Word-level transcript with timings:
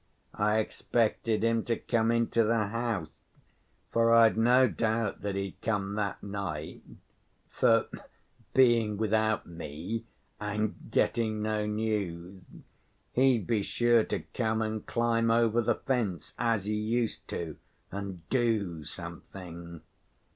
I 0.33 0.57
expected 0.57 1.43
him 1.43 1.63
to 1.65 1.77
come 1.77 2.09
into 2.09 2.43
the 2.43 2.69
house, 2.69 3.21
for 3.91 4.11
I'd 4.15 4.35
no 4.35 4.67
doubt 4.67 5.21
that 5.21 5.35
he'd 5.35 5.61
come 5.61 5.93
that 5.93 6.23
night, 6.23 6.81
for 7.51 7.85
being 8.51 8.97
without 8.97 9.45
me 9.45 10.05
and 10.39 10.73
getting 10.89 11.43
no 11.43 11.67
news, 11.67 12.41
he'd 13.13 13.45
be 13.45 13.61
sure 13.61 14.03
to 14.05 14.21
come 14.33 14.63
and 14.63 14.83
climb 14.87 15.29
over 15.29 15.61
the 15.61 15.75
fence, 15.75 16.33
as 16.39 16.65
he 16.65 16.73
used 16.73 17.27
to, 17.27 17.57
and 17.91 18.27
do 18.29 18.83
something." 18.83 19.81